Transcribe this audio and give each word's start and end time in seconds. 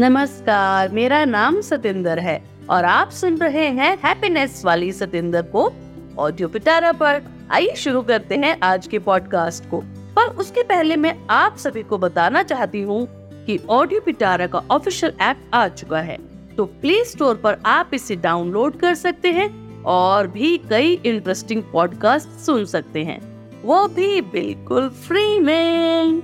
नमस्कार, 0.00 0.88
मेरा 0.88 1.24
नाम 1.24 1.60
सतेंद्र 1.60 2.18
है 2.18 2.42
और 2.70 2.84
आप 2.84 3.10
सुन 3.10 3.36
रहे 3.36 3.66
हैं 3.68 3.98
हैप्पीनेस 4.04 4.62
वाली 4.64 4.92
सतेंद्र 4.92 5.42
को 5.42 5.72
ऑडियो 6.18 6.48
पिटारा 6.48 6.92
पर। 6.92 7.22
आइए 7.50 7.74
शुरू 7.76 8.02
करते 8.02 8.34
हैं 8.34 8.56
आज 8.62 8.86
के 8.86 8.98
पॉडकास्ट 8.98 9.64
को। 9.70 9.80
पर 10.16 10.28
उसके 10.36 10.62
पहले 10.62 10.96
मैं 10.96 11.14
आप 11.30 11.56
सभी 11.56 11.82
को 11.82 11.98
बताना 11.98 12.42
चाहती 12.42 12.82
हूँ 12.82 13.06
कि 13.46 13.58
ऑडियो 13.68 14.00
पिटारा 14.00 14.46
का 14.46 14.62
ऑफिशियल 14.70 15.12
ऐप 15.20 15.50
आ 15.54 15.68
चुका 15.68 16.00
है। 16.00 16.18
तो 16.56 16.64
प्ले 16.64 17.04
स्टोर 17.04 17.34
पर 17.34 17.58
आप 17.66 17.90
इसे 17.94 18.16
डाउनलोड 18.16 18.80
कर 18.80 18.94
सकते 18.94 19.32
हैं 19.32 19.82
और 19.82 20.26
भी 20.26 20.58
कई 20.58 21.00
इंटरेस्टिंग 21.06 21.62
पॉडकास्ट 21.72 22.28
सुन 22.28 22.64
सकते 22.64 23.04
हैं। 23.04 23.20
वो 23.62 23.88
भी 23.88 24.20
बिल्कुल 24.20 24.88
फ्री 24.88 25.40
में। 25.40 26.22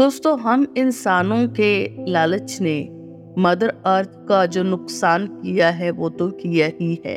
दोस्तों, 0.00 0.38
हम 0.40 0.74
इंसानों 0.76 1.48
के 1.48 2.06
लालच 2.10 2.60
ने 2.60 2.88
मदर 3.38 3.68
अर्थ 3.86 4.10
का 4.28 4.46
जो 4.46 4.62
नुकसान 4.62 5.26
किया 5.26 5.70
है, 5.70 5.90
वो 5.90 6.08
तो 6.08 6.30
किया 6.30 6.68
ही 6.80 7.02
है। 7.06 7.16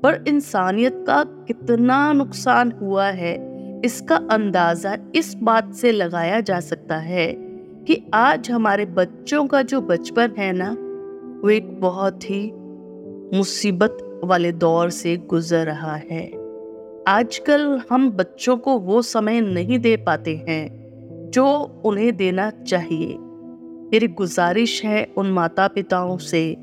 पर 0.00 0.24
इंसानियत 0.28 1.04
का 1.06 1.22
कितना 1.24 2.12
नुकसान 2.12 2.72
हुआ 2.72 3.06
है, 3.06 3.34
इसका 3.84 4.16
अंदाज़ा 4.30 4.96
इस 5.14 5.34
बात 5.34 5.72
से 5.74 5.92
लगाया 5.92 6.40
जा 6.40 6.60
सकता 6.60 6.96
है 6.96 7.32
कि 7.84 8.10
आज 8.14 8.50
हमारे 8.50 8.86
बच्चों 8.86 9.46
का 9.46 9.62
जो 9.62 9.80
बचपन 9.80 10.34
है 10.38 10.52
ना, 10.52 10.70
वो 11.42 11.50
एक 11.50 11.80
बहुत 11.80 12.24
ही 12.24 12.50
मुसीबत 13.36 14.20
वाले 14.24 14.52
दौर 14.52 14.90
से 14.90 15.16
गुजर 15.16 15.66
रहा 15.66 15.96
है। 16.10 16.26
आजकल 17.08 17.82
हम 17.90 18.10
बच्चों 18.10 18.56
को 18.56 18.78
वो 18.78 19.02
समय 19.02 19.40
नहीं 19.40 19.78
दे 19.78 19.96
पाते 19.96 20.44
हैं 20.48 20.85
जो 21.26 21.46
उन्हें 21.84 22.16
देना 22.16 22.50
चाहिए। 22.58 23.16
मेरी 23.92 24.08
गुजारिश 24.08 24.84
है 24.84 25.04
उन 25.18 25.30
माता 25.32 25.66
पिताओं 25.68 26.16
से, 26.18 26.56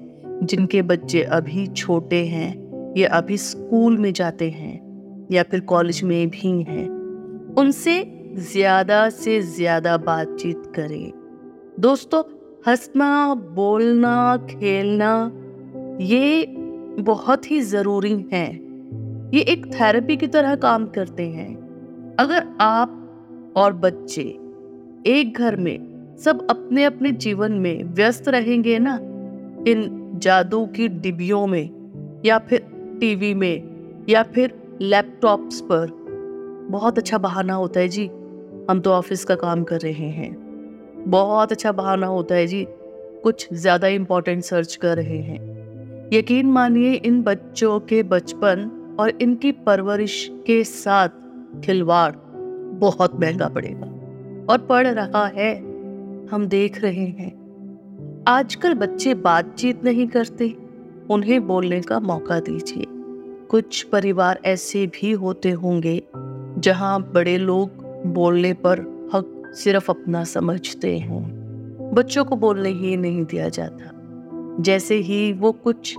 जिनके 0.44 0.82
बच्चे 0.82 1.22
अभी 1.32 1.66
छोटे 1.68 2.26
हैं 2.26 2.94
या 2.98 3.10
अभी 3.10 3.38
स्कूल 3.40 3.98
में 3.98 4.12
जाते 4.14 4.50
हैं 4.50 5.28
या 5.32 5.44
फिर 5.44 5.60
कॉलेज 5.60 6.04
में 6.04 6.30
भी 6.30 6.52
हैं, 6.62 6.88
उनसे 7.58 8.04
ज़्यादा 8.36 9.10
से 9.12 9.40
ज़्यादा 9.42 9.96
बातचीत 10.00 10.72
करें। 10.76 11.12
दोस्तों, 11.80 12.22
हंसना, 12.68 13.34
बोलना, 13.36 14.38
खेलना, 14.50 15.32
ये 16.02 16.46
बहुत 17.00 17.52
ही 17.52 17.60
ज़रूरी 17.62 18.14
है। 18.34 18.48
ये 19.34 19.42
एक 19.44 19.66
थेरेपी 19.74 20.18
की 20.18 20.28
तरह 20.28 20.56
काम 20.56 20.86
करते 20.88 21.28
हैं। 21.28 21.52
अगर 22.20 22.48
आप 22.62 23.54
और 23.58 23.74
बच्चे 23.76 24.24
एक 25.08 25.38
घर 25.38 25.56
में 25.56 26.16
सब 26.18 26.48
अपने 26.50 26.84
अपने 26.84 27.12
जीवन 27.12 27.52
में 27.52 27.84
व्यस्त 27.84 28.28
रहेंगे 28.28 28.80
ना? 28.80 29.00
इन 29.68 30.12
जादू 30.16 30.66
की 30.66 30.88
डिबियों 30.88 31.48
में, 31.48 32.22
या 32.26 32.38
फिर 32.40 32.60
टीवी 33.00 33.34
में, 33.34 33.64
या 34.10 34.24
फिर 34.24 34.78
लैपटॉप्स 34.82 35.62
पर। 35.62 35.88
बहुत 36.70 36.98
अच्छा 36.98 37.18
बहाना 37.18 37.54
होता 37.54 37.80
है 37.80 37.88
जी। 37.88 38.06
हम 38.70 38.80
तो 38.80 38.92
ऑफ़िस 38.92 39.26
का 39.26 39.36
काम 39.36 39.64
कर 39.64 39.80
रहे 39.80 40.10
हैं। 40.10 40.36
बहुत 41.08 41.52
अच्छा 41.52 41.72
बहाना 41.72 42.08
होता 42.08 42.36
है 42.36 42.48
जी। 42.48 42.66
कुछ 43.24 43.54
ज़्यादा 43.54 43.88
इम्पोर्टेंट 43.88 44.44
सर्च 44.44 44.76
कर 44.76 44.98
रहे 44.98 45.18
हैं। 45.18 45.40
यकीन 46.14 46.46
मानिए, 46.46 46.94
इन 46.94 47.22
बच्चों 47.22 47.80
के 47.80 48.04
बचपन 48.04 48.70
और 49.00 49.10
इनकी 49.22 49.52
परवरिश 49.52 50.32
के 50.48 50.64
साथ 50.64 51.10
खिलवाड़ 51.66 52.14
बहुत 52.80 53.20
महँगा 53.20 53.48
पड़ेगा। 53.48 53.93
और 54.50 54.58
पढ़ 54.58 54.88
रहा 54.88 55.28
है। 55.28 55.56
हम 56.28 56.46
देख 56.46 56.82
रहे 56.82 57.06
हैं। 57.06 57.44
आजकल 58.28 58.74
बच्चे 58.74 59.14
बातचीत 59.14 59.84
नहीं 59.84 60.08
करते। 60.08 60.56
उन्हें 61.10 61.48
बोलने 61.48 61.82
का 61.82 62.00
मौका 62.00 62.40
दीजिए। 62.40 62.86
कुछ 63.50 63.84
परिवार 63.84 64.40
ऐसे 64.46 64.88
भी 64.88 65.12
होते 65.12 65.52
होंगे, 65.52 66.04
जहाँ 66.58 67.12
बड़े 67.14 67.38
लोग 67.38 67.70
बोलने 68.06 68.54
पर 68.54 68.80
हक 69.16 69.52
सिर्फ़ 69.56 69.92
अपना 69.92 70.24
समझते 70.24 70.98
हैं। 70.98 71.34
बच्चों 71.94 72.26
को 72.26 72.36
बोलने 72.36 72.70
ही 72.70 72.98
नहीं 72.98 73.26
दिया 73.26 73.50
जाता। 73.50 73.90
जैसे 74.60 74.96
ही 74.96 75.34
वो 75.34 75.52
कुछ 75.52 75.96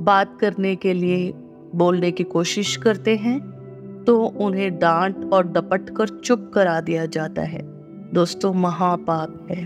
बात 0.00 0.38
करने 0.40 0.76
के 0.76 0.92
लिए 0.92 1.34
बोलने 1.74 2.10
की 2.10 2.24
कोशिश 2.24 2.76
करते 2.76 3.16
हैं 3.16 3.52
तो 4.06 4.24
उन्हें 4.24 4.78
डांट 4.78 5.32
और 5.32 5.46
डपट 5.46 5.90
कर 5.90 6.08
चुप 6.08 6.50
करा 6.54 6.80
दिया 6.80 7.06
जाता 7.06 7.42
है। 7.42 7.71
दोस्तों, 8.14 8.52
महापाप 8.52 9.46
है। 9.50 9.64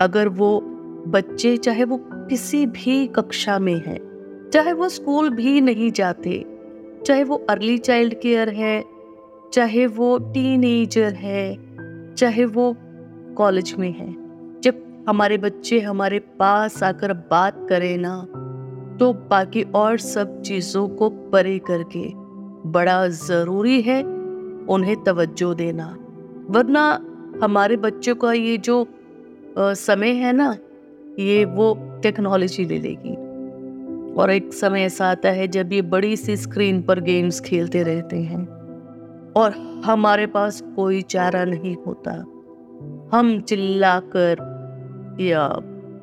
अगर 0.00 0.28
वो 0.28 0.60
बच्चे, 1.08 1.56
चाहे 1.56 1.84
वो 1.84 1.98
किसी 2.02 2.64
भी 2.66 3.06
कक्षा 3.06 3.58
में 3.58 3.76
है, 3.76 3.98
चाहे 4.50 4.72
वो 4.72 4.88
स्कूल 4.88 5.28
भी 5.30 5.60
नहीं 5.60 5.90
जाते, 5.90 6.44
चाहे 7.06 7.24
वो 7.24 7.36
अर्ली 7.50 7.76
चाइल्ड 7.78 8.14
केयर 8.14 8.48
है, 8.48 8.84
चाहे 9.52 9.86
वो 9.86 10.16
टीनेजर 10.32 11.12
है, 11.14 12.14
चाहे 12.14 12.44
वो 12.44 12.74
कॉलेज 13.36 13.74
में 13.78 13.92
है, 13.92 14.10
जब 14.60 15.04
हमारे 15.08 15.38
बच्चे 15.38 15.80
हमारे 15.80 16.18
पास 16.38 16.82
आकर 16.82 17.12
बात 17.30 17.66
करें 17.68 17.96
ना 17.98 18.16
तो 19.00 19.12
बाकी 19.30 19.62
और 19.74 19.98
सब 19.98 20.40
चीज़ों 20.42 20.86
को 20.88 21.08
परे 21.30 21.58
करके 21.58 22.04
बड़ा 22.70 23.06
ज़रूरी 23.08 23.80
है 23.82 24.02
उन्हें 24.66 24.96
तवज्जो 25.04 25.52
देना। 25.54 25.86
वरना 26.50 26.84
हमारे 27.42 27.76
बच्चों 27.76 28.14
का 28.14 28.32
ये 28.32 28.56
जो 28.58 28.82
आ, 29.58 29.72
समय 29.74 30.10
है 30.12 30.32
ना 30.32 30.56
ये 31.18 31.44
वो 31.44 31.74
टेक्नोलॉजी 32.02 32.64
ले 32.64 32.78
लेगी। 32.78 33.14
और 34.14 34.30
एक 34.30 34.52
समय 34.52 34.82
ऐसा 34.82 35.06
आता 35.06 35.30
है 35.30 35.46
जब 35.48 35.72
ये 35.72 35.82
बड़ी 35.84 36.16
सी 36.16 36.36
स्क्रीन 36.36 36.80
पर 36.82 37.00
गेम्स 37.00 37.40
खेलते 37.40 37.82
रहते 37.82 38.16
हैं। 38.16 38.44
और 39.36 39.52
हमारे 39.84 40.26
पास 40.26 40.60
कोई 40.76 41.02
चारा 41.02 41.44
नहीं 41.44 41.74
होता। 41.86 42.12
हम 43.12 43.40
चिल्लाकर 43.40 44.36
या 45.20 45.46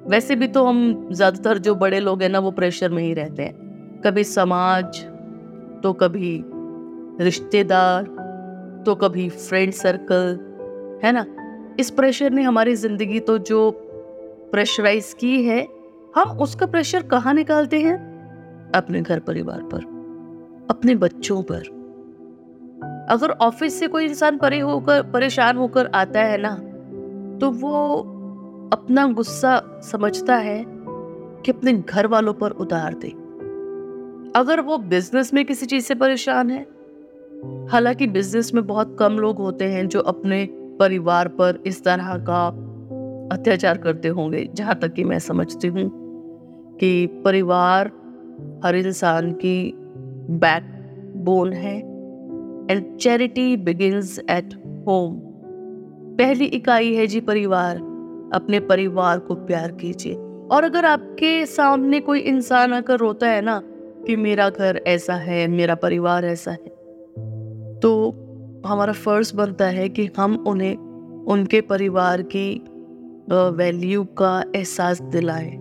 वैसे 0.07 0.35
भी 0.35 0.47
तो 0.47 0.65
हम 0.65 1.09
ज़्यादातर 1.11 1.57
जो 1.57 1.75
बड़े 1.75 1.99
लोग 1.99 2.21
हैं 2.21 2.29
ना 2.29 2.39
वो 2.39 2.51
प्रेशर 2.51 2.89
में 2.89 3.03
ही 3.03 3.13
रहते 3.13 3.43
हैं। 3.43 4.01
कभी 4.05 4.23
समाज 4.23 4.99
तो 5.83 5.93
कभी 5.93 6.39
रिश्तेदार 7.21 8.03
तो 8.85 8.95
कभी 8.95 9.29
फ्रेंड 9.29 9.73
सर्कल 9.73 10.37
है 11.03 11.11
ना? 11.11 11.25
इस 11.79 11.89
प्रेशर 11.89 12.31
ने 12.31 12.41
हमारी 12.43 12.75
ज़िंदगी 12.75 13.19
तो 13.19 13.37
जो 13.37 13.69
प्रेशराइज 14.51 15.13
की 15.19 15.43
है, 15.45 15.67
हम 16.15 16.37
उसका 16.39 16.65
प्रेशर 16.65 17.03
कहाँ 17.03 17.33
निकालते 17.33 17.79
हैं? 17.81 17.95
अपने 18.75 19.01
घर 19.01 19.19
परिवार 19.19 19.63
पर, 19.63 19.83
अपने 20.69 20.95
बच्चों 20.95 21.41
पर। 21.43 21.71
अगर 23.09 23.31
ऑफ़िस 23.31 23.79
से 23.79 23.87
कोई 23.87 24.05
इंसान 24.05 24.37
परे 24.37 24.59
होकर, 24.59 25.01
परेशान 25.03 25.57
होकर 25.57 25.87
आता 25.95 26.21
है 26.21 26.37
ना 26.37 26.55
तो 27.39 27.49
वो 27.51 27.97
अपना 28.73 29.05
गुस्सा 29.07 29.81
समझता 29.83 30.35
है 30.35 30.63
कि 30.67 31.51
अपने 31.51 31.73
घर 31.73 32.07
वालों 32.07 32.33
पर 32.33 32.51
उतार 32.51 32.93
दे। 32.93 33.09
अगर 34.35 34.61
वो 34.61 34.77
बिज़नेस 34.77 35.33
में 35.33 35.43
किसी 35.45 35.65
चीज़ 35.65 35.85
से 35.85 35.95
परेशान 35.95 36.49
है, 36.51 36.65
हालाँकि 37.71 38.07
बिज़नेस 38.07 38.53
में 38.53 38.65
बहुत 38.67 38.95
कम 38.99 39.17
लोग 39.19 39.37
होते 39.37 39.65
हैं 39.65 39.87
जो 39.87 39.99
अपने 39.99 40.43
परिवार 40.79 41.27
पर 41.27 41.63
इस 41.67 41.83
तरह 41.83 42.17
का 42.29 42.47
अत्याचार 43.31 43.77
करते 43.77 44.07
होंगे, 44.07 44.49
जहाँ 44.53 44.75
तक 44.75 44.93
कि 44.93 45.03
मैं 45.03 45.19
समझती 45.19 45.67
हूँ 45.67 45.89
कि 46.79 47.21
परिवार 47.25 47.91
हर 48.65 48.75
इंसान 48.75 49.31
की 49.31 49.73
बैक 50.29 50.63
बोन 51.15 51.53
है 51.53 51.77
and 52.71 52.97
charity 52.97 53.55
begins 53.57 54.19
at 54.29 54.53
home 54.87 55.19
पहली 56.17 56.45
इकाई 56.45 56.93
है 56.95 57.07
जी 57.07 57.19
परिवार, 57.19 57.77
अपने 58.33 58.59
परिवार 58.59 59.19
को 59.19 59.35
प्यार 59.35 59.71
कीजिए। 59.71 60.13
और 60.51 60.63
अगर 60.63 60.85
आपके 60.85 61.45
सामने 61.45 61.99
कोई 61.99 62.19
इंसान 62.19 62.73
आकर 62.73 62.97
रोता 62.97 63.27
है 63.27 63.41
ना 63.41 63.61
कि 64.07 64.15
मेरा 64.15 64.49
घर 64.49 64.81
ऐसा 64.87 65.15
है, 65.15 65.47
मेरा 65.47 65.75
परिवार 65.75 66.25
ऐसा 66.25 66.51
है 66.51 66.71
तो 67.79 68.11
हमारा 68.65 68.93
फ़र्ज़ 68.93 69.35
बनता 69.35 69.65
है 69.65 69.89
कि 69.89 70.09
हम 70.17 70.43
उन्हें, 70.47 70.75
उनके 71.25 71.61
परिवार 71.61 72.21
की 72.21 72.63
वैल्यू 73.31 74.03
का 74.03 74.43
एहसास 74.55 75.01
दिलाएँ। 75.01 75.51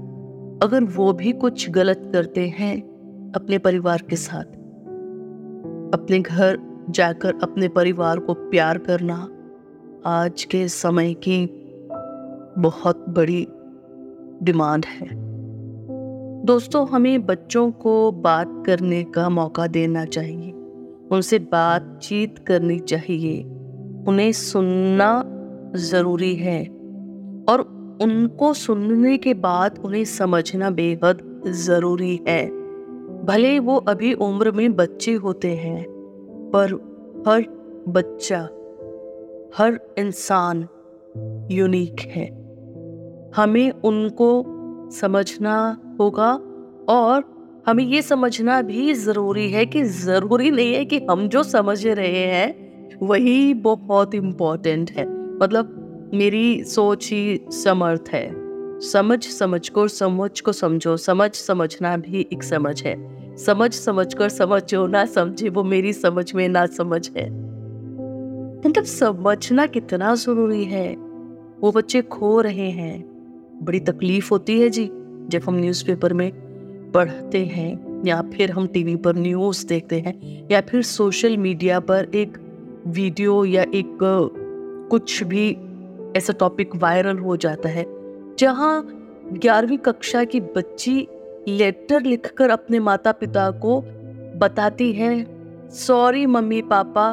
अगर 0.62 0.84
वो 0.84 1.12
भी 1.12 1.32
कुछ 1.32 1.70
गलत 1.70 2.10
करते 2.12 2.48
हैं, 2.48 2.76
अपने 3.32 3.58
परिवार 3.58 4.02
के 4.10 4.16
साथ, 4.16 4.44
अपने 5.94 6.20
घर 6.20 6.58
जाकर 6.90 7.34
अपने 7.42 7.68
परिवार 7.68 8.18
को 8.18 8.34
प्यार 8.34 8.78
करना, 8.78 9.28
आज 10.06 10.44
के 10.44 10.68
समय 10.68 11.14
की 11.14 11.46
बहुत 12.58 13.04
बड़ी 13.08 13.48
डिमांड 14.42 14.84
है। 14.86 15.08
दोस्तों, 16.44 16.88
हमें 16.88 17.26
बच्चों 17.26 17.70
को 17.70 18.12
बात 18.12 18.62
करने 18.66 19.04
का 19.04 19.28
मौका 19.28 19.66
देना 19.66 20.04
चाहिए। 20.04 20.54
उनसे 21.12 21.38
बातचीत 21.38 22.38
करनी 22.38 22.78
चाहिए। 22.78 23.42
उन्हें 24.08 24.32
सुनना 24.32 25.24
ज़रूरी 25.76 26.34
है 26.34 26.64
और 27.48 27.60
उनको 28.02 28.52
सुनने 28.52 29.16
के 29.18 29.34
बाद 29.34 29.78
उन्हें 29.84 30.04
समझना 30.04 30.70
बेहद 30.70 31.42
ज़रूरी 31.46 32.20
है। 32.28 32.46
भले 33.24 33.58
वो 33.58 33.76
अभी 33.76 34.12
उम्र 34.12 34.50
में 34.50 34.76
बच्चे 34.76 35.14
होते 35.14 35.50
हैं, 35.56 35.84
पर 36.54 36.72
हर 37.28 37.44
बच्चा, 37.88 38.40
हर 39.56 39.94
इंसान 39.98 40.68
यूनिक 41.50 42.00
है। 42.00 42.26
हमें 43.36 43.70
उनको 43.70 44.44
समझना 44.90 45.78
होगा 46.00 46.32
और 46.88 47.41
हमें 47.66 47.84
ये 47.84 48.02
समझना 48.02 48.62
भी 48.62 48.94
ज़रूरी 48.94 49.50
है 49.50 49.66
कि 49.66 49.84
ज़रूरी 49.84 50.50
नहीं 50.50 50.74
है 50.74 50.84
कि 50.84 51.06
हम 51.10 51.28
जो 51.28 51.42
समझ 51.42 51.86
रहे 51.86 52.18
हैं, 52.18 52.54
वही 53.02 53.54
बहुत 53.54 54.14
इम्पोर्टेंट 54.14 54.90
है। 54.90 55.36
मतलब 55.38 55.78
मेरी 56.14 56.64
सोच 56.64 57.10
ही 57.12 57.40
समर्थ 57.48 58.04
है। 58.08 58.32
समझ 58.80 59.24
समझ 59.28 59.68
को 59.68 59.88
समझ 59.88 60.40
को 60.40 60.52
समझो। 60.52 60.96
समझ, 60.96 61.34
समझना 61.34 61.96
भी 61.96 62.28
एक 62.32 62.42
समझ 62.42 62.82
है। 62.82 63.12
समझ 63.36 63.74
समझ 63.74 64.14
कर 64.14 64.28
समझो, 64.28 64.86
ना 64.86 65.06
समझे 65.06 65.48
वो 65.48 65.64
मेरी 65.64 65.92
समझ 65.92 66.34
में, 66.34 66.48
ना 66.48 66.66
समझ 66.66 67.10
है। 67.16 67.30
मतलब 68.66 68.84
समझना 68.84 69.66
कितना 69.66 70.14
ज़रूरी 70.14 70.64
है? 70.64 70.94
वो 71.60 71.72
बच्चे 71.72 72.02
खो 72.02 72.40
रहे 72.40 72.70
हैं। 72.70 73.04
बड़ी 73.62 73.80
तकलीफ़ 73.80 74.28
होती 74.30 74.60
है 74.60 74.70
जी, 74.70 74.90
जब 75.28 75.40
हम 75.48 75.54
न्यूज़पेपर 75.54 76.12
में 76.12 76.41
पढ़ते 76.94 77.44
हैं, 77.44 78.04
या 78.06 78.20
फिर 78.22 78.50
हम 78.50 78.66
टीवी 78.66 78.96
पर 78.96 79.16
न्यूज़ 79.16 79.66
देखते 79.66 80.00
हैं, 80.00 80.48
या 80.50 80.60
फिर 80.60 80.82
सोशल 80.82 81.36
मीडिया 81.36 81.80
पर 81.80 82.10
एक 82.14 82.38
वीडियो 82.86 83.44
या 83.44 83.62
एक, 83.62 83.98
कुछ 84.90 85.22
भी 85.22 85.50
ऐसा 86.16 86.32
टॉपिक 86.32 86.76
वायरल 86.76 87.18
हो 87.18 87.36
जाता 87.36 87.68
है, 87.68 87.86
जहाँ 88.38 88.88
ग्यारहवीं 89.32 89.78
कक्षा 89.78 90.24
की 90.24 90.40
बच्ची 90.40 91.08
लेटर 91.48 92.02
लिखकर 92.02 92.50
अपने 92.50 92.78
माता 92.78 93.12
पिता 93.12 93.50
को 93.50 93.80
बताती 94.38 94.92
है 94.92 95.24
सॉरी 95.70 96.26
मम्मी, 96.26 96.62
पापा, 96.62 97.12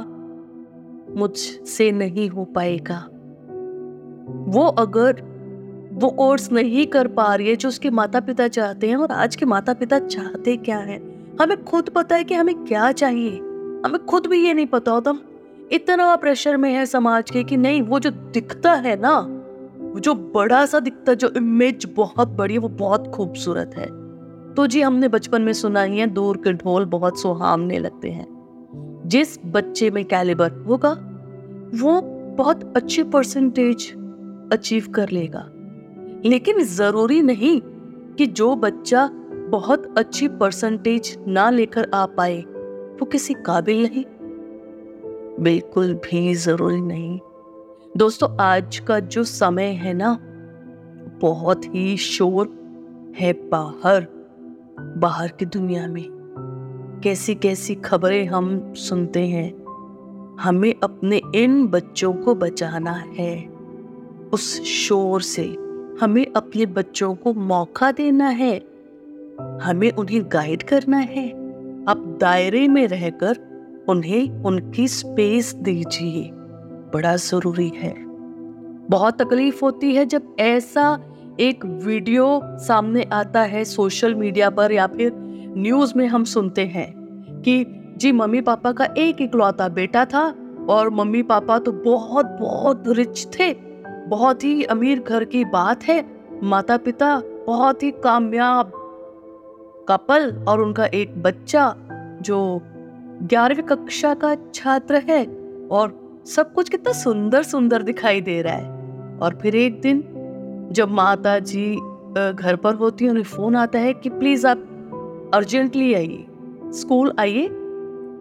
मुझसे 1.19 1.91
नहीं 1.91 2.29
हो 2.29 2.43
पाएगा। 2.45 2.97
वो 4.47 4.65
अगर 4.77 5.21
वो 5.99 6.09
कोर्स 6.09 6.51
नहीं 6.51 6.87
कर 6.87 7.07
पा 7.07 7.35
रही 7.35 7.49
है 7.49 7.55
जो 7.55 7.69
उसके 7.69 7.89
माता 7.89 8.19
पिता 8.19 8.47
चाहते 8.47 8.87
हैं 8.87 8.95
और 8.95 9.11
आज 9.11 9.35
के 9.35 9.45
माता 9.45 9.73
पिता 9.73 9.99
चाहते 9.99 10.57
क्या 10.57 10.77
है? 10.77 10.97
हमें 11.41 11.63
खुद 11.63 11.89
पता 11.89 12.15
है 12.15 12.23
कि 12.23 12.33
हमें 12.33 12.55
क्या 12.65 12.91
चाहिए। 12.91 13.31
हमें 13.85 14.05
खुद 14.05 14.27
भी 14.27 14.47
ये 14.47 14.53
नहीं 14.53 14.65
पता 14.65 14.91
होता। 14.91 15.13
इतना 15.71 16.15
प्रेशर 16.15 16.57
में 16.57 16.73
है 16.73 16.85
समाज 16.85 17.31
के 17.31 17.43
कि 17.43 17.57
नहीं, 17.57 17.81
वो 17.81 17.99
जो 17.99 18.09
दिखता 18.09 18.73
है 18.73 18.99
ना 19.01 19.35
जो 19.99 20.13
बड़ा 20.13 20.65
सा 20.65 20.79
दिखता 20.79 21.13
जो 21.13 21.29
इमेज 21.37 21.93
बहुत 21.95 22.27
बड़ी 22.27 22.53
है, 22.53 22.59
वो 22.59 22.69
बहुत 22.69 23.07
खूबसूरत 23.07 23.71
है। 23.77 23.87
तो 24.53 24.67
जी, 24.67 24.81
हमने 24.81 25.07
बचपन 25.07 25.41
में 25.41 25.53
सुना 25.53 25.81
ही 25.83 25.99
है, 25.99 26.07
दूर 26.07 26.37
के 26.37 26.53
ढोल 26.53 26.85
बहुत 26.85 27.21
सुहावने 27.21 27.79
लगते 27.79 28.09
हैं। 28.09 28.27
जिस 29.05 29.39
बच्चे 29.45 29.91
में 29.91 30.05
कैलिबर 30.05 30.51
होगा, 30.51 30.91
वो 31.75 32.01
बहुत 32.35 32.73
अच्छी 32.77 33.03
परसेंटेज 33.03 33.95
अचीव 34.53 34.87
कर 34.95 35.09
लेगा। 35.09 35.49
लेकिन 36.25 36.63
ज़रूरी 36.63 37.21
नहीं 37.21 37.61
कि 38.15 38.25
जो 38.25 38.55
बच्चा 38.55 39.09
बहुत 39.49 39.97
अच्छी 39.97 40.27
परसेंटेज 40.27 41.17
ना 41.27 41.49
लेकर 41.49 41.89
आ 41.93 42.05
पाए, 42.05 42.41
वो 42.99 43.05
किसी 43.05 43.33
काबिल 43.33 43.83
नहीं। 43.83 44.03
बिल्कुल 45.43 45.93
भी 45.93 46.33
ज़रूरी 46.33 46.81
नहीं। 46.81 47.19
दोस्तों, 47.97 48.37
आज 48.41 48.79
का 48.79 48.99
जो 48.99 49.23
समय 49.23 49.63
है 49.63 49.93
ना, 49.93 50.17
बहुत 51.21 51.65
ही 51.65 51.97
शोर 51.97 52.47
है 53.19 53.33
बाहर 53.33 54.07
बाहर 54.97 55.27
की 55.27 55.45
दुनिया 55.45 55.87
में। 55.87 56.05
कैसी 57.03 57.35
कैसी 57.35 57.75
खबरें 57.75 58.25
हम 58.25 58.73
सुनते 58.73 59.27
हैं, 59.27 59.53
हमें 60.39 60.73
अपने 60.83 61.21
इन 61.35 61.67
बच्चों 61.67 62.13
को 62.13 62.35
बचाना 62.35 62.91
है, 62.91 63.47
उस 64.33 64.61
शोर 64.63 65.21
से। 65.21 65.68
हमें 66.01 66.27
अपने 66.35 66.65
बच्चों 66.65 67.15
को 67.15 67.33
मौका 67.33 67.91
देना 67.91 68.27
है। 68.27 68.57
हमें 69.61 69.91
उन्हें 69.91 70.23
गाइड 70.23 70.63
करना 70.63 70.97
है। 70.97 71.29
आप 71.85 72.17
दायरे 72.21 72.67
में 72.67 72.87
रहकर 72.87 73.37
उन्हें 73.89 74.43
उनकी 74.43 74.87
स्पेस 74.87 75.55
दीजिए। 75.55 76.29
बड़ा 76.93 77.15
ज़रूरी 77.15 77.71
है। 77.75 77.95
बहुत 78.89 79.21
तकलीफ़ 79.21 79.59
होती 79.65 79.95
है 79.95 80.05
जब 80.05 80.35
ऐसा 80.39 81.03
एक 81.39 81.65
वीडियो 81.65 82.41
सामने 82.43 83.03
आता 83.03 83.41
है 83.41 83.65
सोशल 83.65 84.15
मीडिया 84.15 84.49
पर 84.49 84.71
या 84.71 84.87
फिर 84.87 85.11
न्यूज़ 85.57 85.93
में 85.97 86.07
हम 86.07 86.23
सुनते 86.23 86.65
हैं 86.65 86.93
कि, 87.45 87.65
जी, 87.97 88.11
मम्मी 88.11 88.41
पापा 88.41 88.71
का 88.71 88.85
एक 88.97 89.21
इकलौता 89.21 89.69
बेटा 89.69 90.05
था 90.05 90.35
और 90.69 90.89
मम्मी 90.89 91.23
पापा 91.23 91.59
तो 91.59 91.71
बहुत 91.71 92.25
बहुत 92.25 92.83
रिच 92.87 93.27
थे। 93.39 93.68
बहुत 94.09 94.43
ही 94.43 94.63
अमीर 94.63 94.99
घर 94.99 95.23
की 95.23 95.45
बात 95.45 95.83
है। 95.83 96.05
माता 96.43 96.77
पिता 96.77 97.21
बहुत 97.47 97.83
ही 97.83 97.91
कामयाब 97.91 98.71
कपल 99.89 100.45
और 100.47 100.61
उनका 100.61 100.85
एक 100.85 101.23
बच्चा, 101.23 101.75
जो 102.21 102.61
ग्यारहवीं 103.23 103.63
कक्षा 103.63 104.13
का 104.13 104.37
छात्र 104.53 104.95
है 104.95 105.25
और 105.71 106.19
सब 106.25 106.53
कुछ 106.53 106.69
कितना 106.69 106.93
सुंदर 106.93 107.43
सुंदर 107.43 107.83
दिखाई 107.83 108.21
दे 108.21 108.41
रहा 108.41 108.53
है। 108.53 108.69
और 109.21 109.39
फिर 109.41 109.55
एक 109.55 109.81
दिन 109.81 110.03
जब 110.71 110.89
माता 110.91 111.39
जी 111.39 111.75
घर 112.33 112.55
पर 112.55 112.73
होती 112.73 113.05
है, 113.05 113.09
उन्हें 113.11 113.23
फ़ोन 113.23 113.55
आता 113.55 113.79
है 113.79 113.93
कि, 113.93 114.09
प्लीज़ 114.09 114.47
आप 114.47 114.57
अर्जेंटली 115.33 115.93
आइए, 115.93 116.25
स्कूल 116.65 117.13
आइए 117.19 117.47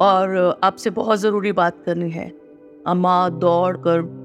और 0.01 0.59
आपसे 0.65 0.91
बहुत 0.91 1.19
ज़रूरी 1.19 1.53
बात 1.53 1.77
करनी 1.87 2.11
है। 2.11 2.33
अम्मा 2.87 3.29
दौड़ 3.29 3.77
कर 3.77 4.18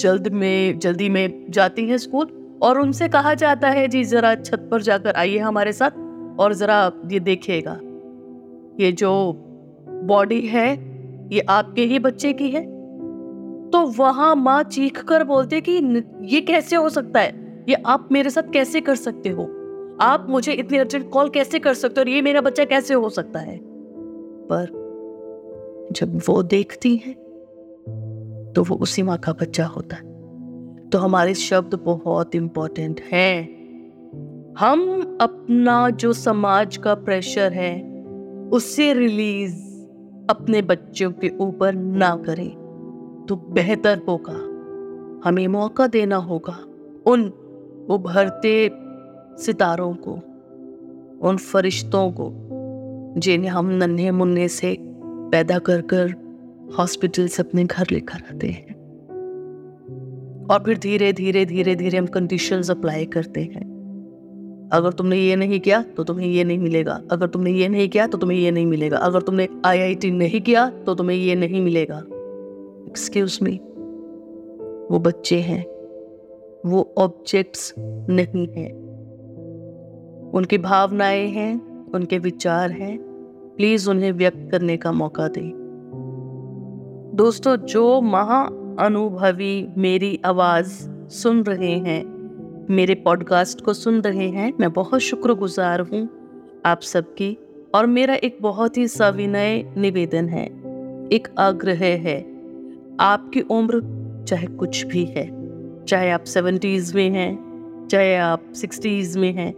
जल्द 0.00 0.28
में, 0.28 0.78
जल्दी 0.78 1.08
में 1.08 1.46
जाती 1.50 1.86
हैं 1.88 1.98
स्कूल 1.98 2.58
और 2.62 2.80
उनसे 2.80 3.08
कहा 3.08 3.34
जाता 3.34 3.68
है, 3.68 3.88
जी, 3.88 4.04
जरा 4.04 4.34
छत 4.34 4.68
पर 4.70 4.82
जाकर 4.82 5.12
आइए 5.14 5.38
हमारे 5.38 5.72
साथ 5.72 5.90
और 6.40 6.54
जरा 6.54 6.92
ये 7.06 7.20
देखिएगा। 7.20 7.80
ये 8.84 8.92
जो 8.92 9.32
बॉडी 9.88 10.40
है, 10.40 10.94
ये 11.32 11.40
आपके 11.40 11.82
ही 11.82 11.98
बच्चे 11.98 12.32
की 12.32 12.50
है। 12.50 12.74
तो 13.70 13.86
वहाँ 13.86 14.36
माँ 14.36 14.62
चीख 14.62 15.04
कर 15.04 15.24
बोलते 15.24 15.60
कि 15.60 16.04
ये 16.20 16.40
कैसे 16.40 16.76
हो 16.76 16.88
सकता 16.88 17.20
है? 17.20 17.64
ये 17.68 17.74
आप 17.74 18.08
मेरे 18.12 18.30
साथ 18.30 18.52
कैसे 18.52 18.80
कर 18.80 18.94
सकते 18.94 19.28
हो? 19.28 19.42
आप 20.00 20.26
मुझे 20.28 20.52
इतनी 20.52 20.78
अर्जेंट 20.78 21.10
कॉल 21.10 21.28
कैसे 21.28 21.58
कर 21.58 21.74
सकते 21.74 22.00
हो 22.00 22.02
और 22.02 22.08
ये 22.08 22.22
मेरा 22.22 22.40
बच्चा 22.40 22.64
कैसे 22.64 22.94
हो 22.94 23.08
सकता 23.08 23.38
है? 23.38 23.60
पर 24.52 24.84
जब 25.92 26.20
वो 26.28 26.42
देखती 26.42 26.96
हैं 26.96 27.23
तो 28.56 28.62
वो 28.62 28.76
उसी 28.76 29.02
माँ 29.02 29.18
का 29.18 29.32
बच्चा 29.32 29.66
होता 29.66 29.96
है। 29.96 30.14
तो 30.90 30.98
हमारे 30.98 31.34
शब्द 31.34 31.74
बहुत 31.74 32.34
इम्पोर्टेंट 32.34 33.00
हैं। 33.12 33.54
हम 34.58 35.00
अपना 35.20 35.90
जो 35.90 36.12
समाज 36.12 36.76
का 36.76 36.94
प्रेशर 36.94 37.52
है 37.52 38.04
उससे 38.52 38.92
रिलीज़ 38.92 39.56
अपने 40.30 40.62
बच्चों 40.62 41.12
के 41.12 41.28
ऊपर 41.40 41.74
ना 41.74 42.16
करें। 42.16 42.64
तो 43.28 43.36
बेहतर 43.36 43.98
होगा। 44.08 44.54
हमें 45.28 45.48
मौका 45.48 45.86
देना 45.86 46.16
होगा 46.16 46.58
उन 47.06 47.24
उभरते 47.90 48.70
सितारों 49.42 49.94
को, 49.94 50.12
उन 51.28 51.36
फरिश्तों 51.36 52.10
को, 52.10 52.32
जिन्हें 53.20 53.50
हम 53.50 53.66
नन्हे 53.66 54.10
मुन्ने 54.10 54.48
से 54.48 54.76
पैदा 55.04 55.58
कर 55.58 55.80
कर 55.80 56.23
हॉस्पिटल 56.78 57.28
से 57.28 57.42
अपने 57.42 57.64
घर 57.64 57.86
लेकर 57.92 58.34
आते 58.34 58.46
हैं। 58.46 58.74
और 60.50 60.62
फिर 60.64 60.78
धीरे 60.78 61.12
धीरे 61.12 61.44
धीरे 61.44 61.74
धीरे 61.74 61.98
हम 61.98 62.06
कंडीशन 62.06 62.62
अप्लाई 62.62 63.04
करते 63.04 63.40
हैं। 63.40 63.74
अगर 64.72 64.92
तुमने 64.92 65.16
ये 65.16 65.36
नहीं 65.36 65.60
किया 65.60 65.82
तो 65.82 66.04
तुम्हें 66.04 66.28
ये 66.28 66.44
नहीं 66.44 66.58
मिलेगा। 66.58 67.02
अगर 67.10 67.26
तुमने 67.26 67.50
ये 67.50 67.68
नहीं 67.68 67.88
किया 67.88 68.06
तो 68.06 68.18
तुम्हें 68.18 68.38
ये 68.38 68.50
नहीं 68.50 68.66
मिलेगा। 68.66 68.96
अगर 68.96 69.22
तुमने 69.22 69.48
आईआईटी 69.64 70.10
नहीं 70.10 70.40
किया 70.40 70.70
तो 70.70 70.94
तुम्हें 70.94 71.16
ये 71.16 71.34
नहीं 71.34 71.60
मिलेगा। 71.60 71.98
एक्सक्यूज 72.88 73.38
मी 73.42 73.60
वो 74.90 74.98
बच्चे 74.98 75.40
हैं। 75.40 75.66
वो 76.66 76.94
ऑब्जेक्ट्स 76.98 77.74
नहीं 77.78 78.46
हैं। 78.48 78.72
उनकी 80.30 80.58
भावनाएँ 80.58 81.28
हैं, 81.28 81.84
उनके 81.92 82.18
विचार 82.18 82.70
हैं। 82.70 82.98
प्लीज़ 83.56 83.90
उन्हें 83.90 84.12
व्यक्त 84.12 84.48
करने 84.50 84.76
का 84.76 84.92
मौका 84.92 85.28
दें। 85.28 85.63
दोस्तों, 87.14 87.56
जो 87.56 88.00
महा 88.00 88.40
अनुभवी 88.80 89.66
मेरी 89.78 90.20
आवाज़ 90.24 90.72
सुन 91.10 91.42
रहे 91.42 91.70
हैं, 91.70 92.66
मेरे 92.70 92.94
पॉडकास्ट 92.94 93.60
को 93.60 93.72
सुन 93.72 94.00
रहे 94.00 94.28
हैं, 94.28 94.52
मैं 94.60 94.72
बहुत 94.72 95.00
शुक्रगुजार 95.00 95.80
हूँ 95.80 96.02
आप 96.66 96.80
सबकी। 96.80 97.38
और 97.74 97.86
मेरा 97.86 98.14
एक 98.14 98.38
बहुत 98.40 98.76
ही 98.76 98.86
सविनय 98.88 99.62
निवेदन 99.76 100.28
है, 100.28 100.44
एक 101.08 101.28
आग्रह 101.38 101.84
है, 102.02 102.18
आपकी 103.00 103.40
उम्र 103.40 103.80
चाहे 104.28 104.46
कुछ 104.46 104.84
भी 104.86 105.04
है, 105.04 105.26
चाहे 105.84 106.10
आप 106.10 106.24
सेवेंटीज 106.24 106.94
में 106.94 107.10
हैं, 107.10 107.88
चाहे 107.90 108.16
आप 108.16 108.52
सिक्सटीज 108.54 109.16
में 109.16 109.32
हैं, 109.32 109.52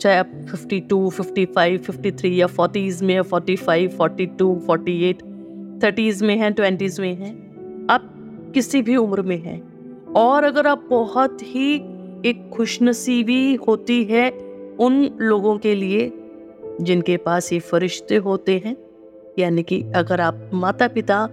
चाहे 0.00 0.18
आप 0.18 0.30
fifty 0.50 0.80
two 0.80 1.08
fifty 1.10 1.44
five 1.44 1.78
fifty 1.78 2.12
three 2.12 2.40
या 2.40 2.46
फोर्टीज 2.46 3.02
में 3.02 3.22
forty 3.22 3.56
five 3.56 3.90
forty 3.90 4.26
two 4.26 4.54
forty 4.66 5.02
eight 5.10 5.22
thirties 5.82 6.22
में 6.22 6.36
हैं, 6.36 6.52
ट्वेंटीज 6.52 7.00
में 7.00 7.14
हैं। 7.14 7.86
आप 7.90 8.14
किसी 8.54 8.82
भी 8.82 8.96
उम्र 8.96 9.22
में 9.22 9.38
हैं। 9.38 9.60
और 10.12 10.44
अगर 10.44 10.66
आप 10.66 10.86
बहुत 10.90 11.42
ही 11.42 11.74
एक 12.26 12.50
खुशनसीबी 12.52 13.54
होती 13.68 14.04
है 14.04 14.30
उन 14.80 15.08
लोगों 15.20 15.56
के 15.58 15.74
लिए 15.74 16.12
जिनके 16.80 17.16
पास 17.16 17.52
ये 17.52 17.58
फरिश्ते 17.58 18.16
होते 18.16 18.62
हैं, 18.64 18.76
यानी 19.38 19.62
कि 19.62 19.82
अगर 19.96 20.20
आप 20.20 20.50
माता 20.54 20.88
पिता 20.88 21.28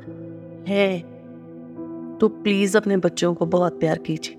हैं 0.68 2.18
तो 2.20 2.28
प्लीज़ 2.28 2.78
अपने 2.78 2.98
बच्चों 2.98 3.34
को 3.34 3.46
बहुत 3.46 3.80
प्यार 3.80 3.98
कीजिए। 3.98 4.36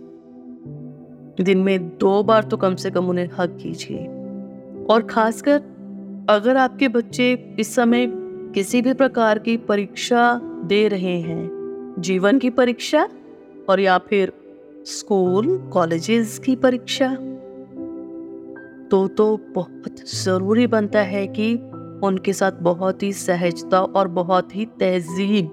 दिन 1.45 1.59
में 1.59 1.89
दो 1.99 2.23
बार 2.23 2.45
तो 2.45 2.57
कम 2.57 2.75
से 2.75 2.91
कम 2.91 3.07
उन्हें 3.07 3.29
हक 3.39 3.59
कीजिए। 3.63 4.07
और 4.91 5.07
खासकर 5.11 5.63
अगर 6.31 6.57
आपके 6.57 6.89
बच्चे 6.89 7.57
इस 7.59 7.75
समय 7.75 8.07
किसी 8.57 8.83
भी 8.83 8.95
प्रकार 8.95 9.39
की 9.39 9.57
परीक्षा 9.57 10.41
दे 10.65 10.89
रहे 10.89 11.21
हैं। 11.21 11.51
जीवन 11.99 12.39
की 12.39 12.51
परीक्षा 12.51 13.09
और 13.69 13.81
या 13.81 13.99
फिर 13.99 14.33
स्कूल, 14.87 15.59
कॉलेजेस 15.73 16.39
की 16.39 16.57
परीक्षा। 16.57 17.15
तो 18.91 19.09
तो 19.09 19.41
बहुत 19.55 19.97
ज़रूरी 20.25 20.67
बनता 20.67 21.01
है 21.01 21.27
कि 21.27 21.55
उनके 22.03 22.33
साथ 22.33 22.53
बहुत 22.53 23.03
ही 23.03 23.13
सहजता 23.13 23.83
और 23.83 24.09
बहुत 24.09 24.57
ही 24.57 24.65
तहजीब 24.65 25.51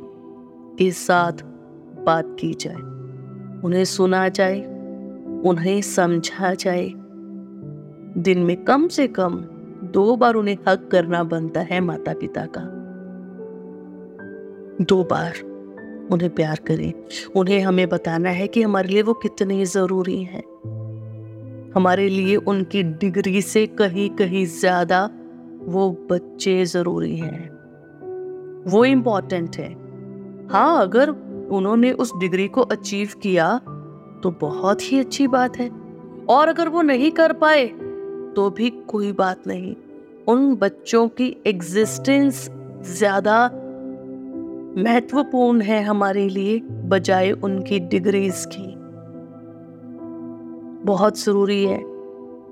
के 0.80 0.92
साथ 0.92 1.32
बात 2.06 2.38
की 2.40 2.54
जाए। 2.54 2.82
उन्हें 3.62 3.86
सुना 3.86 4.30
जाए, 4.30 4.60
उन्हें 5.46 5.82
समझा 5.82 6.54
जाए। 6.54 6.90
दिन 8.18 8.40
में 8.40 8.64
कम 8.64 8.88
से 8.88 9.08
कम 9.08 9.36
दो 9.84 10.16
बार 10.16 10.34
उन्हें 10.34 10.58
हक 10.68 10.90
करना 10.92 11.24
बनता 11.24 11.62
है 11.62 11.80
माता 11.80 12.14
पिता 12.14 12.46
का। 12.46 12.83
दो 14.82 15.04
बार 15.04 15.40
उन्हें 16.12 16.30
प्यार 16.30 16.60
करें। 16.68 16.94
उन्हें 17.36 17.60
हमें 17.62 17.88
बताना 17.90 18.30
है 18.30 18.48
कि 18.48 18.62
हमारे 18.62 18.88
लिए 18.88 19.02
वो 19.02 19.14
कितने 19.14 19.66
ज़रूरी 19.66 20.24
हैं। 20.24 20.44
हमारे 21.76 22.08
लिए 22.10 22.36
उनकी 22.36 22.84
डिग्री 22.84 23.42
से 23.42 23.66
कहीं 23.68 24.10
कहीं 24.10 24.46
ज़्यादा 24.46 25.04
वो 25.66 25.90
बच्चे 26.12 26.64
ज़रूरी 26.66 27.16
हैं। 27.18 27.50
वो 28.68 28.84
इंपॉर्टेंट 28.86 29.56
है। 29.56 29.72
हाँ 30.50 30.82
अगर 30.82 31.10
उन्होंने 31.52 31.92
उस 31.92 32.12
डिग्री 32.18 32.48
को 32.48 32.62
अचीव 32.62 33.10
किया 33.24 33.58
तो 34.24 34.32
बहुत 34.42 34.92
ही 34.92 35.00
अच्छी 35.00 35.28
बात 35.28 35.58
है। 35.58 35.70
और 36.30 36.48
अगर 36.48 36.70
वो 36.70 36.82
नहीं 36.82 37.12
कर 37.12 37.34
पाए 37.34 37.66
तो 38.36 38.50
भी 38.50 38.70
कोई 38.70 39.12
बात 39.12 39.48
नहीं। 39.48 39.76
उन 40.28 40.56
बच्चों 40.56 41.08
की 41.08 41.36
एग्जिस्टेंस 41.48 42.50
ज़्यादा 42.90 43.50
महत्वपूर्ण 44.78 45.62
है 45.62 45.84
हमारे 45.84 46.30
लिए, 46.30 46.60
बजाय 46.60 47.32
उनकी 47.32 47.80
डिग्रीज 47.80 48.46
की। 48.56 48.76
बहुत 50.86 51.20
ज़रूरी 51.20 51.66
है। 51.66 51.78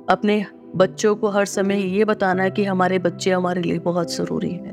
अपने 0.10 0.46
बच्चों 0.75 1.16
को 1.16 1.28
हर 1.28 1.46
समय 1.46 1.82
ये 1.98 2.06
बताना 2.06 2.50
कि 2.50 2.63
हमारे 2.63 3.00
बच्चे 3.00 3.32
हमारे 3.32 3.62
लिए 3.62 3.80
बहुत 3.80 4.16
ज़रूरी 4.16 4.50
है। 4.50 4.72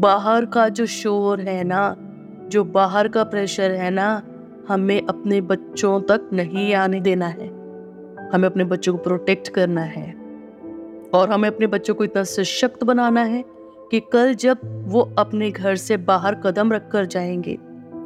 बाहर 0.00 0.44
का 0.44 0.68
जो 0.68 0.86
शोर 0.86 1.40
है 1.40 1.64
ना, 1.64 1.96
जो 2.48 2.64
बाहर 2.64 3.08
का 3.08 3.24
प्रेशर 3.24 3.70
है 3.70 3.90
ना, 3.90 4.22
हमें 4.68 5.02
अपने 5.08 5.40
बच्चों 5.40 6.00
तक 6.00 6.30
नहीं 6.32 6.74
आने 6.74 7.00
देना 7.00 7.26
है। 7.26 7.48
हमें 8.34 8.46
अपने 8.46 8.64
बच्चों 8.64 8.96
को 8.96 9.02
प्रोटेक्ट 9.02 9.48
करना 9.48 9.80
है। 9.80 10.14
और 11.14 11.30
हमें 11.30 11.48
अपने 11.48 11.66
बच्चों 11.66 11.94
को 11.94 12.04
इतना 12.04 12.22
सशक्त 12.22 12.84
बनाना 12.84 13.22
है 13.22 13.44
कि 13.92 14.00
कल 14.00 14.34
जब 14.34 14.58
वो 14.64 15.12
अपने 15.18 15.50
घर 15.50 15.76
से 15.76 15.96
बाहर 15.96 16.34
कदम 16.34 16.72
रख 16.72 16.90
कर 16.90 17.06
जाएँगे 17.06 17.58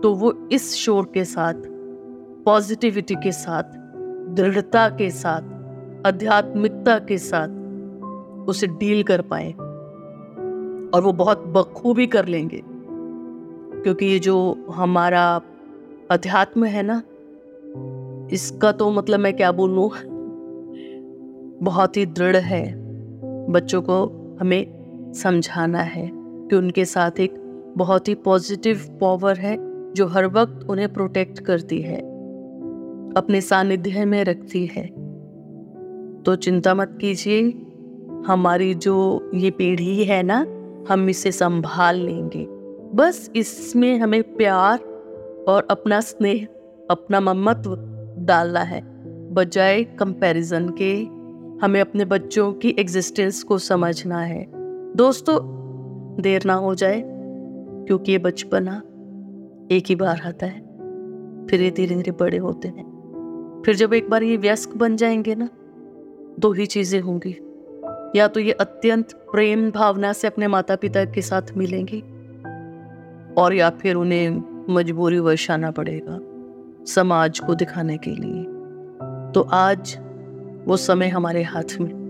तो 0.02 0.14
वो 0.14 0.48
इस 0.52 0.74
शोर 0.74 1.10
के 1.14 1.24
साथ 1.24 1.54
पॉजिटिविटी 2.44 3.14
के 3.14 3.32
साथ, 3.32 3.62
दृढ़ता 4.34 4.88
के 4.88 5.10
साथ, 5.10 5.42
आध्यात्मिकता 6.06 6.98
के 6.98 7.18
साथ 7.18 7.48
उसे 8.48 8.66
डील 8.66 9.02
कर 9.02 9.20
पाए। 9.20 9.52
और 10.94 11.02
वो 11.02 11.12
बहुत 11.12 11.44
बखूबी 11.46 12.06
कर 12.06 12.26
लेंगे। 12.26 12.62
क्योंकि 13.82 14.06
ये 14.06 14.18
जो 14.18 14.66
हमारा 14.74 15.40
अध्यात्म 16.10 16.64
है 16.64 16.82
ना, 16.82 17.02
इसका 18.32 18.72
तो 18.72 18.90
मतलब 18.90 19.20
मैं 19.20 19.36
क्या 19.36 19.52
बोलूँ? 19.52 19.90
बहुत 21.62 21.96
ही 21.96 22.06
दृढ़ 22.06 22.36
है। 22.36 22.74
बच्चों 23.52 23.82
को 23.82 24.04
हमें 24.40 24.75
समझाना 25.22 25.78
है 25.78 26.10
कि 26.14 26.56
उनके 26.56 26.84
साथ 26.84 27.20
एक 27.20 27.34
बहुत 27.76 28.08
ही 28.08 28.14
पॉजिटिव 28.14 28.98
पावर 29.00 29.36
है, 29.36 29.56
जो 29.92 30.06
हर 30.06 30.26
वक्त 30.26 30.66
उन्हें 30.70 30.92
प्रोटेक्ट 30.92 31.38
करती 31.38 31.82
है, 31.82 32.00
अपने 33.16 33.40
सानिध्य 33.40 34.04
में 34.04 34.24
रखती 34.24 34.66
है। 34.66 34.86
तो 36.22 36.36
चिंता 36.36 36.74
मत 36.74 36.98
कीजिए, 37.00 37.42
हमारी 38.26 38.74
जो 38.74 38.96
ये 39.34 39.50
पीढ़ी 39.50 40.04
है 40.04 40.22
ना, 40.22 40.46
हम 40.88 41.08
इसे 41.08 41.32
संभाल 41.32 41.96
लेंगे। 41.96 42.46
बस 42.94 43.30
इसमें 43.36 43.98
हमें 43.98 44.36
प्यार 44.36 44.78
और 45.48 45.68
अपना 45.70 46.00
स्नेह, 46.00 46.46
अपना 46.90 47.20
ममत्व 47.20 47.76
डालना 48.18 48.60
है, 48.60 48.82
बजाय 49.34 49.84
कंपैरिजन 49.84 50.68
के। 50.68 50.94
हमें 51.64 51.80
अपने 51.80 52.04
बच्चों 52.04 52.52
की 52.52 52.76
एग्जिस्टेंस 52.78 53.42
को 53.42 53.58
समझना 53.58 54.20
है। 54.20 54.55
दोस्तों, 54.96 55.38
देर 56.22 56.42
ना 56.46 56.54
हो 56.54 56.74
जाए, 56.74 57.02
क्योंकि 57.86 58.12
ये 58.12 58.18
बचपना 58.18 58.76
एक 59.70 59.84
ही 59.86 59.94
बार 59.94 60.20
आता 60.26 60.46
है। 60.46 60.60
फिर 61.46 61.62
ये 61.62 61.70
धीरे 61.70 61.94
धीरे 61.94 62.12
बड़े 62.12 62.38
होते 62.38 62.68
हैं। 62.68 63.62
फिर 63.66 63.76
जब 63.76 63.94
एक 63.94 64.10
बार 64.10 64.22
ये 64.22 64.36
व्यस्क 64.36 64.76
बन 64.76 64.96
जाएँगे 64.96 65.34
ना, 65.34 65.48
दो 66.40 66.52
ही 66.52 66.66
चीज़ें 66.66 67.00
होंगी। 67.00 67.36
या 68.18 68.28
तो 68.28 68.40
ये 68.40 68.52
अत्यंत 68.52 69.12
प्रेम 69.12 69.70
भावना 69.70 70.12
से 70.12 70.26
अपने 70.26 70.48
माता 70.48 70.76
पिता 70.76 71.04
के 71.04 71.22
साथ 71.22 71.42
मिलेंगे, 71.56 72.00
और 73.42 73.54
या 73.54 73.70
फिर 73.70 73.94
उन्हें 73.94 74.42
मजबूरी 74.74 75.18
वश 75.18 75.50
आना 75.50 75.70
पड़ेगा 75.70 76.18
समाज 76.84 77.38
को 77.38 77.54
दिखाने 77.54 77.98
के 77.98 78.10
लिए। 78.10 78.44
तो 79.32 79.40
आज 79.40 79.98
वो 80.68 80.76
समय 80.76 81.08
हमारे 81.08 81.42
हाथ 81.42 81.78
में। 81.80 82.05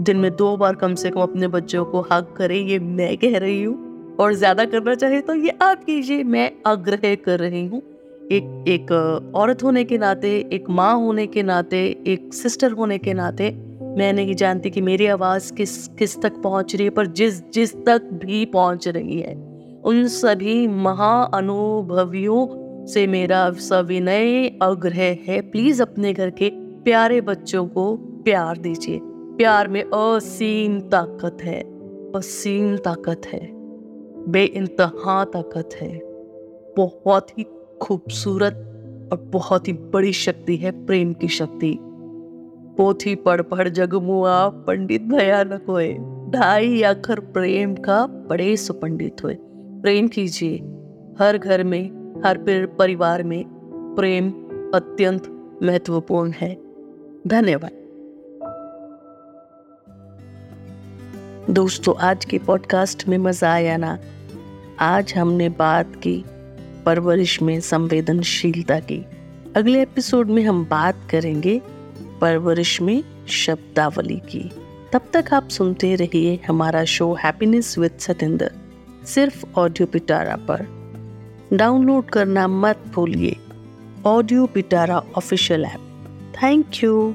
दिन 0.00 0.16
में 0.16 0.30
दो 0.36 0.56
बार 0.56 0.74
कम 0.74 0.94
से 0.94 1.10
कम 1.10 1.20
अपने 1.20 1.48
बच्चों 1.48 1.84
को 1.84 2.00
हक 2.12 2.34
करें, 2.38 2.56
ये 2.58 2.78
मैं 2.78 3.16
कह 3.16 3.38
रही 3.38 3.62
हूँ। 3.62 4.16
और 4.20 4.34
ज़्यादा 4.34 4.64
करना 4.64 4.94
चाहे 4.94 5.20
तो 5.20 5.34
ये 5.34 5.50
आप 5.62 5.84
कीजिए, 5.84 6.22
मैं 6.24 6.50
आग्रह 6.66 7.14
कर 7.14 7.38
रही 7.40 7.66
हूँ। 7.66 7.82
एक 8.32 8.64
एक 8.68 8.92
औरत 9.36 9.62
होने 9.62 9.84
के 9.84 9.98
नाते, 9.98 10.28
एक 10.52 10.70
माँ 10.70 10.94
होने 10.94 11.26
के 11.26 11.42
नाते, 11.42 11.84
एक 12.06 12.34
सिस्टर 12.34 12.72
होने 12.72 12.98
के 12.98 13.14
नाते, 13.14 13.50
मैं 13.98 14.12
नहीं 14.12 14.34
जानती 14.34 14.70
कि 14.70 14.80
मेरी 14.80 15.06
आवाज़ 15.06 15.52
किस 15.52 15.86
किस 15.88 16.20
तक 16.22 16.40
पहुँच 16.42 16.74
रही 16.76 16.84
है, 16.84 16.90
पर 16.90 17.06
जिस 17.06 17.40
जिस 17.50 17.74
तक 17.76 18.08
भी 18.24 18.44
पहुँच 18.46 18.88
रही 18.88 19.20
है, 19.20 19.34
उन 19.84 20.06
सभी 20.08 20.66
महाअनुभवियों 20.66 22.46
से 22.86 23.06
मेरा 23.06 23.50
सविनय 23.50 24.58
आग्रह 24.62 25.02
है। 25.28 25.40
प्लीज़ 25.42 25.82
अपने 25.82 26.12
घर 26.12 26.30
के 26.30 26.50
प्यारे 26.84 27.20
बच्चों 27.20 27.66
को 27.66 27.94
प्यार 28.24 28.58
दीजिए। 28.58 29.00
प्यार 29.36 29.68
में 29.68 29.82
असीम 29.82 30.80
ताकत 30.80 31.38
है, 31.42 31.60
असीम 32.12 32.76
ताकत 32.76 33.22
है 33.26 33.40
बे 34.28 34.44
इंतहा 34.44 35.24
ताकत 35.24 35.70
है। 35.74 36.00
बहुत 36.76 37.38
ही 37.38 37.46
खूबसूरत 37.82 38.54
और 39.12 39.20
बहुत 39.32 39.68
ही 39.68 39.72
बड़ी 39.72 40.12
शक्ति 40.12 40.56
है 40.56 40.70
प्रेम 40.86 41.12
की 41.12 41.28
शक्ति। 41.28 41.78
पोथी 42.78 43.14
पढ़ 43.14 43.42
पढ़ 43.42 43.68
जगमुआ 43.68 44.48
पंडित 44.48 45.02
भयानक 45.02 45.66
होए, 45.68 45.92
ढाई 46.30 46.82
अखर 46.82 47.20
प्रेम 47.20 47.74
का 47.74 48.06
बड़े 48.06 48.56
सुपंडित 48.56 49.24
हुए। 49.24 49.36
प्रेम 49.82 50.08
कीजिए, 50.08 50.56
हर 51.18 51.38
घर 51.38 51.64
में, 51.64 51.84
हर 52.24 52.44
परिवार 52.78 53.22
में 53.22 53.44
प्रेम 53.96 54.30
अत्यंत 54.74 55.28
महत्वपूर्ण 55.62 56.30
है। 56.30 56.56
धन्यवाद। 57.26 57.75
दोस्तों, 61.50 61.94
आज 61.96 62.24
के 62.24 62.38
पॉडकास्ट 62.38 63.08
में 63.08 63.18
मज़ा 63.18 63.52
आया 63.52 63.76
ना? 63.76 63.98
आज 64.80 65.14
हमने 65.14 65.48
बात 65.48 65.96
की 65.96 66.24
परवरिश 66.86 67.42
में 67.42 67.60
संवेदनशीलता 67.60 68.80
की। 68.80 69.04
अगले 69.56 69.82
एपिसोड 69.82 70.30
में 70.30 70.42
हम 70.42 70.64
बात 70.64 71.08
करेंगे 71.10 71.62
परवरिश 72.20 72.80
में 72.80 73.04
शब्दावली 73.28 74.16
की। 74.16 74.50
तब 74.92 75.00
तक 75.12 75.34
आप 75.34 75.48
सुनते 75.48 75.94
रहिए 75.94 76.40
हमारा 76.48 76.84
शो 76.84 77.14
हैप्पीनेस 77.14 77.78
विद 77.78 77.90
सतेंद्र 77.98 78.50
सिर्फ़ 79.06 79.44
ऑडियो 79.56 79.86
पिटारा 79.86 80.36
पर। 80.36 80.66
डाउनलोड 81.52 82.04
करना 82.04 82.48
मत 82.48 82.84
भूलिए। 82.94 83.36
Audio 84.06 84.46
Pitara 84.46 84.98
official 84.98 85.64
app 85.64 85.80
thank 86.42 86.66
you 86.82 87.14